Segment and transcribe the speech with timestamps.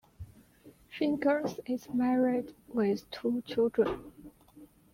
[0.89, 4.11] Fingers is married with two children.